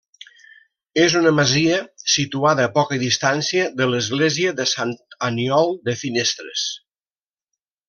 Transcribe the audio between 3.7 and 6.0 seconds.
de l'església de sant Aniol de